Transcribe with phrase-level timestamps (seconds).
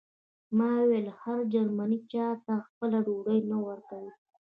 [0.57, 4.13] ما وویل هر جرمنی چاته خپله ډوډۍ نه ورکوي